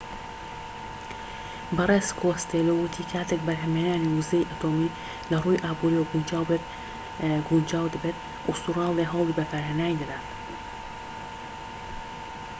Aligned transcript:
بەڕێز 1.77 2.07
کۆستێلۆ 2.19 2.73
وتی 2.77 3.03
کاتێك 3.13 3.41
بەرهەمهێنانی 3.47 4.13
وزەی 4.17 4.47
ئەتۆمی 4.49 4.93
لە 5.31 5.37
ڕووی 5.43 5.63
ئابوریەوە 5.63 6.09
گونجاو 7.47 7.91
دەبێت 7.95 8.17
ئوستورالیا 8.47 9.11
هەوڵی 9.13 9.37
بەکارهێنانی 9.39 9.99
دەدات 10.01 10.25